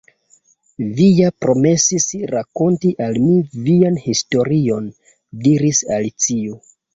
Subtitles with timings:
[0.99, 3.35] "Vi ja promesis rakonti al mi
[3.67, 4.89] vian historion,"
[5.45, 6.59] diris Alicio.